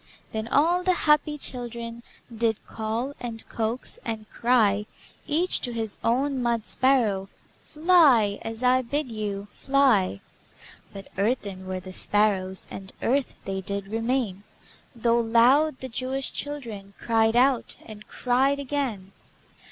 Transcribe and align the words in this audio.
Then 0.31 0.47
all 0.47 0.81
the 0.81 0.95
happy 1.05 1.37
children 1.37 2.01
Did 2.35 2.65
call, 2.65 3.13
and 3.19 3.47
coax, 3.47 3.99
and 4.03 4.27
cry 4.31 4.87
Each 5.27 5.59
to 5.61 5.71
his 5.73 5.99
own 6.03 6.41
mud 6.41 6.65
sparrow: 6.65 7.29
"Fly, 7.59 8.39
as 8.41 8.63
I 8.63 8.81
bid 8.81 9.11
you! 9.11 9.47
Fly!" 9.51 10.19
But 10.91 11.09
earthen 11.19 11.67
were 11.67 11.79
the 11.79 11.93
sparrows, 11.93 12.65
And 12.71 12.91
earth 13.03 13.35
they 13.45 13.61
did 13.61 13.89
remain, 13.89 14.41
Though 14.95 15.19
loud 15.19 15.81
the 15.81 15.87
Jewish 15.87 16.33
children 16.33 16.95
Cried 16.97 17.35
out, 17.35 17.77
and 17.85 18.07
cried 18.07 18.57
again. 18.57 19.11